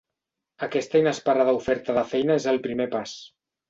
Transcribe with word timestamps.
Aquesta 0.67 1.03
inesperada 1.03 1.55
oferta 1.61 1.99
de 2.01 2.09
feina 2.17 2.43
és 2.43 2.53
el 2.57 2.63
primer 2.69 2.93
pas. 2.99 3.19